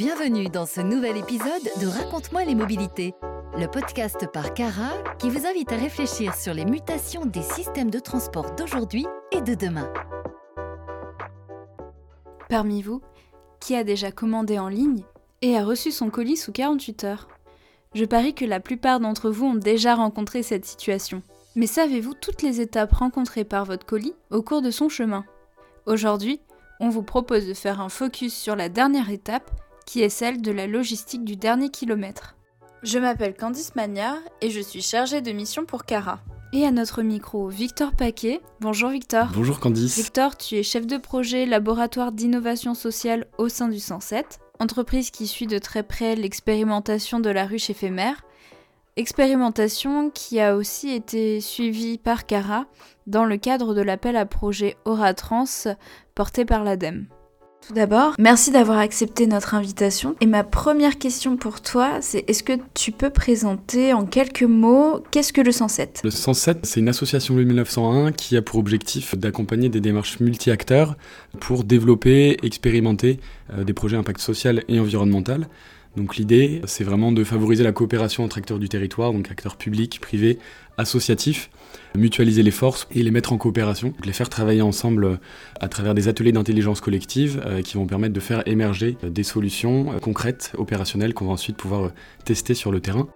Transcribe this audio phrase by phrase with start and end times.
[0.00, 3.14] Bienvenue dans ce nouvel épisode de Raconte-moi les mobilités,
[3.58, 7.98] le podcast par Cara qui vous invite à réfléchir sur les mutations des systèmes de
[7.98, 9.92] transport d'aujourd'hui et de demain.
[12.48, 13.02] Parmi vous,
[13.60, 15.02] qui a déjà commandé en ligne
[15.42, 17.28] et a reçu son colis sous 48 heures?
[17.94, 21.22] Je parie que la plupart d'entre vous ont déjà rencontré cette situation.
[21.56, 25.26] Mais savez-vous toutes les étapes rencontrées par votre colis au cours de son chemin?
[25.84, 26.40] Aujourd'hui,
[26.80, 29.50] on vous propose de faire un focus sur la dernière étape,
[29.90, 32.36] qui est celle de la logistique du dernier kilomètre.
[32.84, 36.20] Je m'appelle Candice Magnard et je suis chargée de mission pour Cara.
[36.52, 38.40] Et à notre micro, Victor Paquet.
[38.60, 39.30] Bonjour Victor.
[39.34, 39.96] Bonjour Candice.
[39.96, 45.26] Victor, tu es chef de projet laboratoire d'innovation sociale au sein du 107, entreprise qui
[45.26, 48.24] suit de très près l'expérimentation de la ruche éphémère,
[48.94, 52.66] expérimentation qui a aussi été suivie par Cara
[53.08, 55.74] dans le cadre de l'appel à projet Auratrans
[56.14, 57.08] porté par l'ADEME.
[57.66, 60.16] Tout d'abord, merci d'avoir accepté notre invitation.
[60.20, 65.02] Et ma première question pour toi, c'est est-ce que tu peux présenter en quelques mots
[65.10, 69.14] qu'est-ce que le 107 Le 107, c'est une association de 1901 qui a pour objectif
[69.16, 70.96] d'accompagner des démarches multi-acteurs
[71.38, 73.20] pour développer, expérimenter
[73.52, 75.46] euh, des projets impact social et environnemental.
[75.96, 79.98] Donc l'idée, c'est vraiment de favoriser la coopération entre acteurs du territoire, donc acteurs publics,
[80.00, 80.38] privés,
[80.78, 81.50] associatifs,
[81.96, 85.16] mutualiser les forces et les mettre en coopération, les faire travailler ensemble euh,
[85.60, 89.24] à travers des ateliers d'intelligence collective euh, qui vont permettre de faire émerger euh, des
[89.24, 91.90] solutions concrètes, opérationnelles, qu'on va ensuite pouvoir
[92.24, 93.08] tester sur le terrain.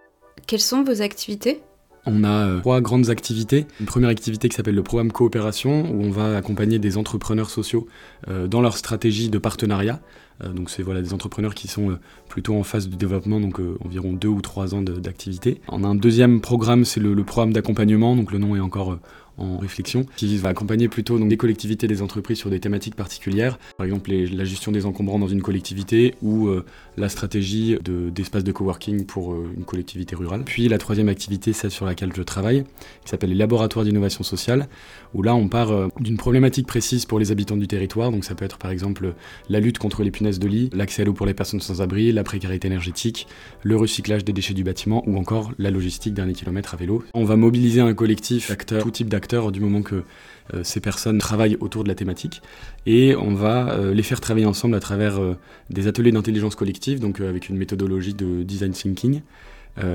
[0.47, 1.63] Quelles sont vos activités?
[2.07, 3.67] On a trois grandes activités.
[3.81, 7.87] Une première activité qui s'appelle le programme coopération, où on va accompagner des entrepreneurs sociaux
[8.29, 10.03] dans leur stratégie de partenariat.
[10.43, 14.29] Donc c'est voilà, des entrepreneurs qui sont plutôt en phase de développement, donc environ deux
[14.29, 15.61] ou trois ans d'activité.
[15.69, 18.99] On a un deuxième programme, c'est le, programme d'accompagnement, donc le nom est encore
[19.39, 23.59] en réflexion, qui va accompagner plutôt donc, des collectivités, des entreprises sur des thématiques particulières,
[23.77, 26.65] par exemple la gestion des encombrants dans une collectivité ou euh,
[26.97, 30.45] la stratégie d'espace de, coworking pour euh, une collectivité rurale.
[30.45, 32.65] Puis la troisième activité, celle sur laquelle je travaille,
[33.05, 34.69] qui s'appelle les laboratoires d'innovation sociale,
[35.15, 38.35] où là on part euh, d'une problématique précise pour les habitants du territoire, donc ça
[38.35, 39.15] peut être par exemple
[39.49, 42.25] la lutte contre les de lit, l'accès à l'eau pour les personnes sans abri, la
[42.25, 43.27] précarité énergétique,
[43.63, 47.05] le recyclage des déchets du bâtiment ou encore la logistique dernier kilomètre à vélo.
[47.15, 50.05] On va mobiliser un collectif d'acteurs, tout type d'acteurs du moment que
[50.53, 52.43] euh, ces personnes travaillent autour de la thématique.
[52.87, 55.37] Et on va euh, les faire travailler ensemble à travers euh,
[55.71, 59.23] des ateliers d'intelligence collective, donc avec une méthodologie de design thinking.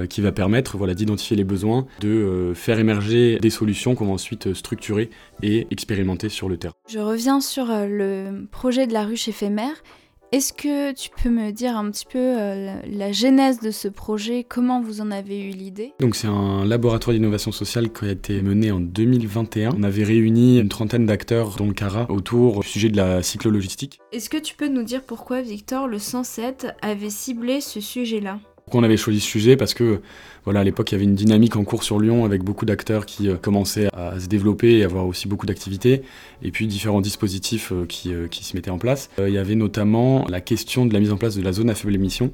[0.10, 4.54] qui va permettre voilà, d'identifier les besoins, de faire émerger des solutions qu'on va ensuite
[4.54, 5.10] structurer
[5.42, 6.74] et expérimenter sur le terrain.
[6.90, 9.82] Je reviens sur le projet de la ruche éphémère.
[10.32, 14.46] Est-ce que tu peux me dire un petit peu euh, la, genèse de ce projet?
[14.48, 15.94] Comment vous en avez eu l'idée?
[16.00, 19.72] Donc c'est un laboratoire d'innovation sociale qui a été mené en 2021.
[19.76, 24.00] On avait réuni une trentaine d'acteurs dont le CARA autour du sujet de la cyclologistique.
[24.12, 28.40] Est-ce que tu peux nous dire pourquoi Victor le 107 avait ciblé ce sujet-là?
[28.70, 30.00] Pourquoi on avait choisi ce sujet Parce que
[30.48, 33.28] à l'époque, il y avait une dynamique en cours sur Lyon avec beaucoup d'acteurs qui
[33.28, 36.04] euh, commençaient à se développer et avoir aussi beaucoup d'activités,
[36.44, 39.10] et puis différents dispositifs euh, qui, euh, qui, se mettaient en place.
[39.20, 41.76] il y avait notamment la question de la mise en place de la zone à
[41.76, 42.32] faible émission,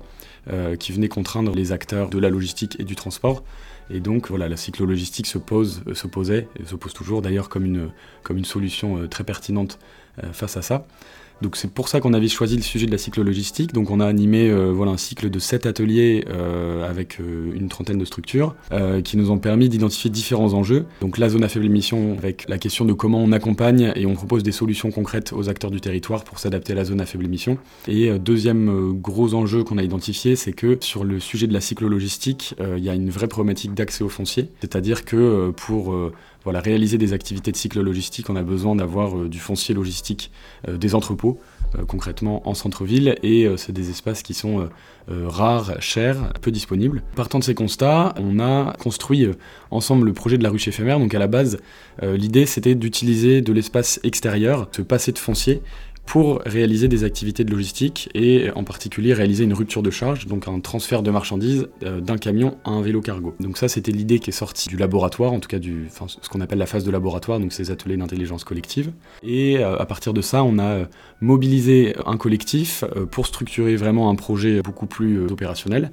[0.79, 3.43] qui venait contraindre les acteurs de la logistique et du transport.
[3.89, 7.89] Et donc voilà, la cyclologistique se pose, se posait, se pose toujours d'ailleurs comme une,
[8.21, 9.79] comme une solution très pertinente
[10.33, 10.85] face à ça.
[11.41, 13.73] Donc c'est pour ça qu'on avait choisi le sujet de la cyclo-logistique.
[13.73, 17.67] Donc on a animé euh, voilà, un cycle de 7 ateliers euh, avec euh, une
[17.67, 18.55] trentaine de structures
[19.03, 20.85] qui nous ont permis d'identifier différents enjeux.
[21.01, 24.13] Donc la zone à faible émission avec la question de comment on accompagne et on
[24.13, 27.25] propose des solutions concrètes aux acteurs du territoire pour s'adapter à la zone à faible
[27.25, 27.57] émission.
[27.87, 32.55] Et deuxième gros enjeu qu'on a identifié, c'est que sur le sujet de la cyclo-logistique,
[32.59, 34.49] il y a une vraie problématique d'accès au foncier.
[34.61, 35.95] C'est-à-dire que pour
[36.45, 40.31] voilà, réaliser des activités de cycle logistique, on a besoin d'avoir euh, du foncier logistique,
[40.69, 41.39] euh, des entrepôts,
[41.77, 44.69] euh, concrètement en centre-ville, et c'est des espaces qui sont
[45.07, 47.03] rares, chers, peu disponibles.
[47.15, 49.27] Partant de ces constats, on a construit
[49.71, 50.99] ensemble le projet de la ruche éphémère.
[50.99, 51.59] Donc à la base,
[52.01, 55.61] l'idée c'était d'utiliser de l'espace extérieur, se passer de foncier
[56.05, 60.47] pour réaliser des activités de logistique et en particulier réaliser une rupture de charge, donc
[60.47, 63.35] un transfert de marchandises euh, d'un camion à un vélo cargo.
[63.39, 66.41] Donc ça c'était l'idée qui est sortie du laboratoire, en tout cas du, ce qu'on
[66.41, 68.91] appelle la phase de laboratoire, donc ces ateliers d'intelligence collective.
[69.23, 70.85] Et euh, à partir de ça, on a euh,
[71.21, 75.91] mobilisé un collectif pour structurer vraiment un projet beaucoup plus opérationnel.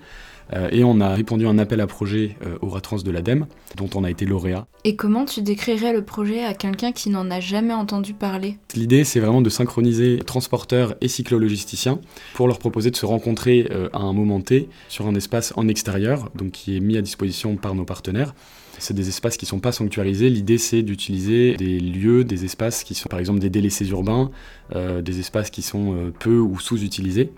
[0.55, 3.47] Euh, et on a répondu à un appel à projet euh, au Ratrans de l'ADEME,
[3.77, 4.67] dont on a été lauréat.
[4.85, 8.59] Et comment tu décrirais le projet à quelqu'un qui n'en a jamais entendu parler?
[8.75, 12.01] L'idée, c'est vraiment de synchroniser transporteurs et cyclologisticiens
[12.35, 15.69] pour leur proposer de se rencontrer euh, à un moment T sur un espace en
[15.69, 18.35] extérieur, donc qui est mis à disposition par nos partenaires.
[18.79, 20.29] C'est des espaces qui ne sont pas sanctuarisés.
[20.29, 24.31] L'idée, c'est d'utiliser des lieux, des espaces qui sont par exemple des délaissés urbains,
[24.75, 27.31] des espaces qui sont peu ou sous-utilisés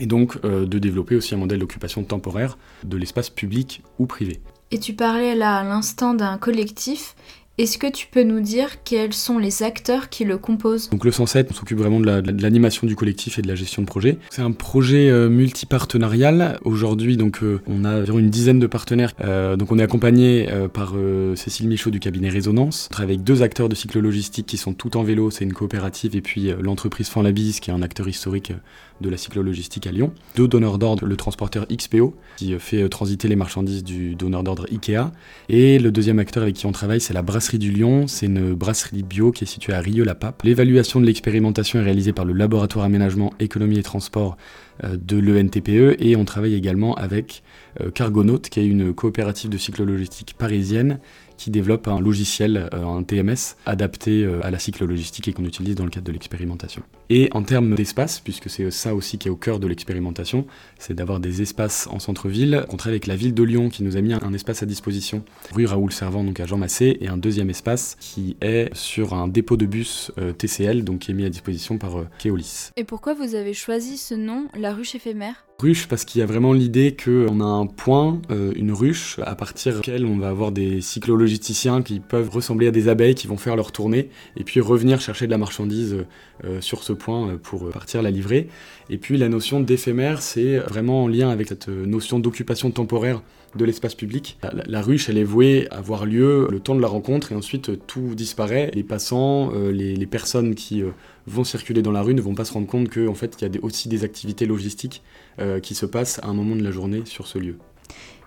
[0.00, 4.40] et donc de développer aussi un modèle d'occupation temporaire de l'espace public ou privé.
[4.70, 7.14] Et tu parlais là à l'instant d'un collectif.
[7.58, 10.90] Est-ce que tu peux nous dire quels sont les acteurs qui le composent?
[10.90, 13.86] Donc le 107, on s'occupe vraiment de l'animation du collectif et de la gestion de
[13.88, 14.18] projet.
[14.30, 16.60] C'est un projet euh, multipartenarial.
[16.62, 19.10] Aujourd'hui, donc euh, on a environ une dizaine de partenaires.
[19.22, 20.94] Euh, donc on est accompagné par
[21.34, 22.86] Cécile Michaud du cabinet Résonance.
[22.92, 25.52] On travaille avec deux acteurs de cycle logistique qui sont tout en vélo, c'est une
[25.52, 28.52] coopérative, et puis l'entreprise Fanlabis qui est un acteur historique
[29.00, 30.12] de la cyclo-logistique à Lyon.
[30.36, 35.12] Deux donneurs d'ordre, le transporteur XPO, qui fait transiter les marchandises du donneur d'ordre IKEA.
[35.48, 38.06] Et le deuxième acteur avec qui on travaille, c'est la Brasserie du Lyon.
[38.06, 40.42] C'est une brasserie bio qui est située à Rieux-la-Pape.
[40.42, 44.36] L'évaluation de l'expérimentation est réalisée par le laboratoire aménagement, économie et transport
[44.84, 47.42] euh, de l'ENTPE et on travaille également avec
[47.80, 51.00] euh, Cargonaut, qui est une coopérative de cyclo-logistique parisienne
[51.38, 55.76] qui développe un logiciel, euh, un TMS, adapté euh, à la cyclo-logistique et qu'on utilise
[55.76, 56.82] dans le cadre de l'expérimentation.
[57.08, 60.46] Et en termes d'espace, puisque c'est ça aussi qui est au cœur de l'expérimentation,
[60.78, 62.66] c'est d'avoir des espaces en centre-ville.
[62.68, 65.24] On travaille avec la ville de Lyon qui nous a mis un espace à disposition,
[65.54, 69.28] rue Raoul Servant, donc à Jean Massé, et un deuxième espace qui est sur un
[69.28, 72.70] dépôt de bus euh, TCL, donc qui est mis à disposition par Keolis.
[72.76, 75.47] Et pourquoi vous avez choisi ce nom, la ruche éphémère?
[75.60, 79.34] Ruche parce qu'il y a vraiment l'idée qu'on a un point, euh, une ruche, à
[79.34, 83.26] partir de laquelle on va avoir des cyclologisticiens qui peuvent ressembler à des abeilles qui
[83.26, 86.04] vont faire leur tournée et puis revenir chercher de la marchandise
[86.44, 88.46] euh, sur ce point euh, pour partir la livrer.
[88.88, 93.20] Et puis la notion d'éphémère, c'est vraiment en lien avec cette notion d'occupation temporaire
[93.56, 94.38] de l'espace public.
[94.66, 97.86] La, ruche, elle est vouée à avoir lieu le temps de la rencontre et ensuite
[97.86, 98.70] tout disparaît.
[98.74, 100.82] Les passants, les, les personnes qui
[101.28, 103.54] vont circuler dans la rue ne vont pas se rendre compte qu'en en fait, il
[103.54, 105.02] y a aussi des activités logistiques
[105.38, 107.58] euh, qui se passent à un moment de la journée sur ce lieu.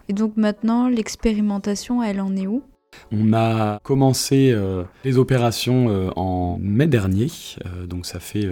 [0.07, 2.63] Et donc maintenant, l'expérimentation, elle en est où?
[3.11, 7.27] On a commencé euh, les opérations euh, en mai dernier,
[7.87, 8.47] donc ça fait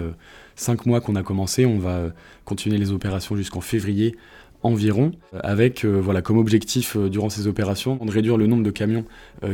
[0.56, 1.66] cinq mois qu'on a commencé.
[1.66, 2.10] On va
[2.44, 4.16] continuer les opérations jusqu'en février
[4.62, 5.12] environ,
[5.42, 9.04] avec voilà, comme objectif durant ces opérations de réduire le nombre de camions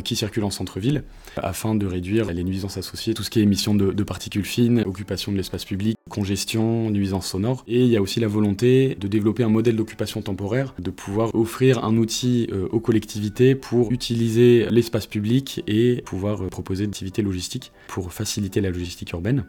[0.04, 1.04] qui circulent en centre-ville,
[1.36, 5.32] afin de réduire les nuisances associées, tout ce qui est émission de particules fines, occupation
[5.32, 7.64] de l'espace public, congestion, nuisances sonores.
[7.66, 11.34] Et il y a aussi la volonté de développer un modèle d'occupation temporaire, de pouvoir
[11.34, 16.90] offrir un outil euh, aux collectivités pour utiliser l'espace public et pouvoir euh, proposer des
[16.90, 19.44] activités logistiques pour faciliter la logistique urbaine.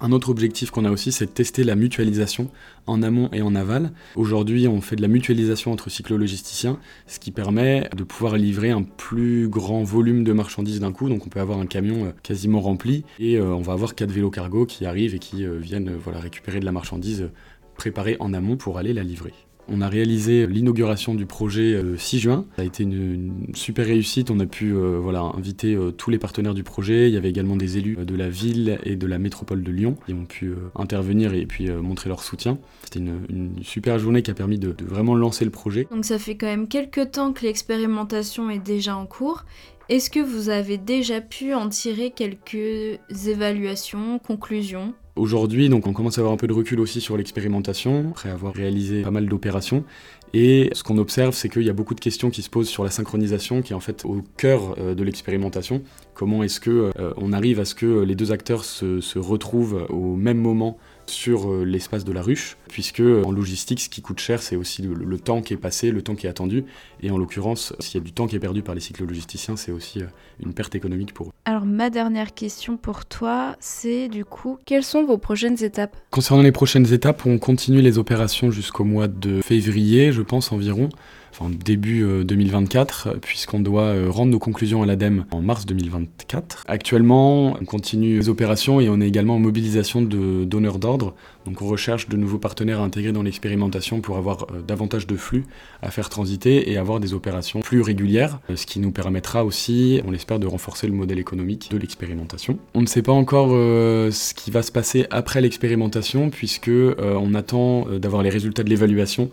[0.00, 2.50] Un autre objectif qu'on a aussi, c'est de tester la mutualisation
[2.86, 3.90] en amont et en aval.
[4.14, 8.82] Aujourd'hui, on fait de la mutualisation entre cyclologisticiens, ce qui permet de pouvoir livrer un
[8.82, 11.08] plus grand volume de marchandises d'un coup.
[11.08, 14.12] Donc on peut avoir un camion euh, quasiment rempli et euh, on va avoir quatre
[14.12, 17.28] vélos cargo qui arrivent et qui euh, viennent voilà, récupérer de la marchandise
[17.74, 19.34] préparée en amont pour aller la livrer.
[19.68, 22.44] On a réalisé l'inauguration du projet le 6 juin.
[22.56, 24.30] Ça a été une, super réussite.
[24.30, 27.08] On a pu euh, voilà, inviter euh, tous les partenaires du projet.
[27.08, 29.96] Il y avait également des élus de la ville et de la métropole de Lyon
[30.06, 32.58] qui ont pu euh, intervenir et puis montrer leur soutien.
[32.84, 35.86] C'était une, super journée qui a permis de, de vraiment lancer le projet.
[35.90, 39.44] Donc ça fait quand même quelques temps que l'expérimentation est déjà en cours.
[39.88, 44.94] Est-ce que vous avez déjà pu en tirer quelques évaluations, conclusions?
[45.16, 48.54] Aujourd'hui, donc on commence à avoir un peu de recul aussi sur l'expérimentation, après avoir
[48.54, 49.84] réalisé pas mal d'opérations.
[50.32, 52.84] Et ce qu'on observe, c'est qu'il y a beaucoup de questions qui se posent sur
[52.84, 55.82] la synchronisation, qui est en fait au cœur euh, de l'expérimentation.
[56.14, 59.86] Comment est-ce que euh, on arrive à ce que les deux acteurs se, se retrouvent
[59.88, 60.78] au même moment
[61.10, 64.82] sur euh, l'espace de la ruche, puisque en logistique, ce qui coûte cher, c'est aussi
[64.82, 66.64] le, temps qui est passé, le temps qui est attendu,
[67.02, 69.72] et en l'occurrence, s'il y a du temps qui est perdu par les cyclologisticiens, c'est
[69.72, 70.06] aussi euh,
[70.42, 71.32] une perte économique pour eux.
[71.44, 75.96] Alors ma dernière question pour toi, c'est du coup, quelles sont vos prochaines étapes?
[76.10, 80.88] Concernant les prochaines étapes, on continue les opérations jusqu'au mois de février, je pense environ
[81.32, 86.64] enfin début 2024, euh, puisqu'on doit euh, rendre nos conclusions à l'ADEME en mars 2024.
[86.66, 91.14] Actuellement, on continue les opérations et on est également en mobilisation de donneurs d'ordre.
[91.46, 95.16] Donc on recherche de nouveaux partenaires à intégrer dans l'expérimentation pour avoir euh, davantage de
[95.16, 95.44] flux
[95.82, 100.10] à faire transiter et avoir des opérations plus régulières, ce qui nous permettra aussi, on
[100.10, 102.58] l'espère, de renforcer le modèle économique de l'expérimentation.
[102.74, 107.86] On ne sait pas encore ce qui va se passer après l'expérimentation, puisque on attend
[107.98, 109.30] d'avoir les résultats de l'évaluation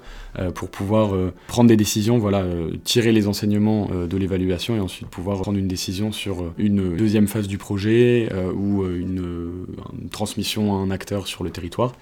[0.56, 1.14] pour pouvoir
[1.48, 1.87] prendre des décisions
[2.20, 6.42] voilà, euh, tirer les enseignements euh, de l'évaluation et ensuite pouvoir prendre une décision sur
[6.42, 9.66] euh, une deuxième phase du projet ou une,
[10.12, 11.94] transmission à un acteur sur le territoire.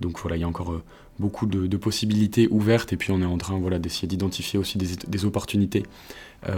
[0.00, 0.80] Donc voilà, il y a encore
[1.18, 5.24] beaucoup de, possibilités ouvertes et puis on est en train voilà, d'essayer d'identifier aussi des,
[5.24, 5.84] opportunités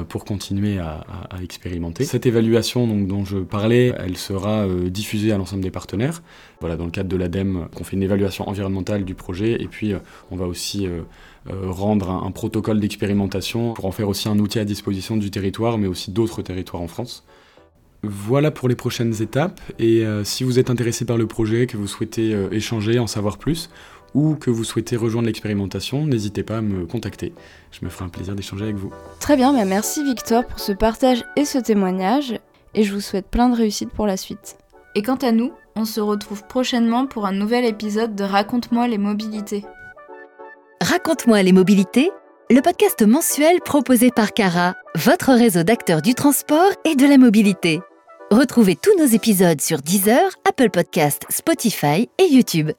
[0.08, 1.04] pour continuer à,
[1.42, 2.04] expérimenter.
[2.04, 6.22] Cette évaluation donc, dont je parlais, elle sera diffusée à l'ensemble des partenaires.
[6.60, 9.92] Voilà, dans le cadre de l'ADEME, on fait une évaluation environnementale du projet et puis
[10.30, 10.88] on va aussi
[11.50, 15.76] euh, rendre un, protocole d'expérimentation pour en faire aussi un outil à disposition du territoire,
[15.76, 17.22] mais aussi d'autres territoires en France.
[18.02, 19.60] Voilà pour les prochaines étapes.
[19.78, 23.06] Et euh, si vous êtes intéressé par le projet, que vous souhaitez euh, échanger, en
[23.06, 23.68] savoir plus,
[24.14, 27.32] ou que vous souhaitez rejoindre l'expérimentation, n'hésitez pas à me contacter.
[27.72, 28.92] Je me ferai un plaisir d'échanger avec vous.
[29.20, 32.38] Très bien, mais merci Victor pour ce partage et ce témoignage,
[32.74, 34.56] et je vous souhaite plein de réussite pour la suite.
[34.94, 38.98] Et quant à nous, on se retrouve prochainement pour un nouvel épisode de Raconte-moi les
[38.98, 39.64] mobilités.
[40.80, 42.10] Raconte-moi les mobilités,
[42.50, 47.80] le podcast mensuel proposé par Cara, votre réseau d'acteurs du transport et de la mobilité.
[48.30, 52.70] Retrouvez tous nos épisodes sur Deezer, Apple Podcasts, Spotify et YouTube.